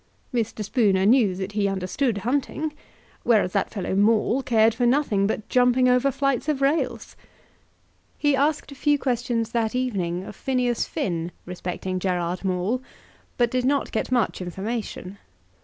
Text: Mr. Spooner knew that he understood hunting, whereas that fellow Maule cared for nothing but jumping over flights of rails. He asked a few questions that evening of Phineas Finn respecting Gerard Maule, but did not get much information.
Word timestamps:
Mr. 0.33 0.65
Spooner 0.65 1.05
knew 1.05 1.35
that 1.35 1.51
he 1.51 1.67
understood 1.67 2.17
hunting, 2.25 2.73
whereas 3.21 3.53
that 3.53 3.69
fellow 3.69 3.93
Maule 3.95 4.41
cared 4.41 4.73
for 4.73 4.87
nothing 4.87 5.27
but 5.27 5.47
jumping 5.47 5.87
over 5.87 6.09
flights 6.11 6.49
of 6.49 6.59
rails. 6.59 7.15
He 8.17 8.35
asked 8.35 8.71
a 8.71 8.81
few 8.81 8.97
questions 8.97 9.51
that 9.51 9.75
evening 9.75 10.23
of 10.23 10.35
Phineas 10.35 10.87
Finn 10.87 11.31
respecting 11.45 11.99
Gerard 11.99 12.43
Maule, 12.43 12.81
but 13.37 13.51
did 13.51 13.63
not 13.63 13.91
get 13.91 14.11
much 14.11 14.41
information. 14.41 15.19